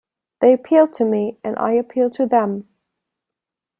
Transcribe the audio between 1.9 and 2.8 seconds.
to them.